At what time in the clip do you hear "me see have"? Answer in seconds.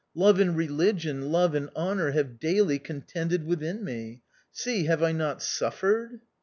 3.83-5.03